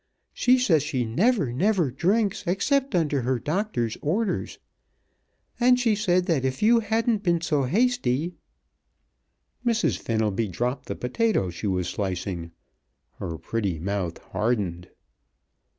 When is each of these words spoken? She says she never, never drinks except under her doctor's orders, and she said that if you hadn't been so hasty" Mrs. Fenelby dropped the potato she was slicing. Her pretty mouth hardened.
She 0.33 0.57
says 0.57 0.81
she 0.81 1.05
never, 1.05 1.53
never 1.53 1.91
drinks 1.91 2.43
except 2.47 2.95
under 2.95 3.21
her 3.21 3.37
doctor's 3.37 3.97
orders, 4.01 4.57
and 5.59 5.79
she 5.79 5.93
said 5.93 6.25
that 6.25 6.43
if 6.43 6.63
you 6.63 6.79
hadn't 6.79 7.21
been 7.21 7.39
so 7.41 7.65
hasty" 7.65 8.33
Mrs. 9.63 9.99
Fenelby 9.99 10.47
dropped 10.47 10.87
the 10.87 10.95
potato 10.95 11.51
she 11.51 11.67
was 11.67 11.87
slicing. 11.87 12.49
Her 13.19 13.37
pretty 13.37 13.77
mouth 13.77 14.17
hardened. 14.31 14.89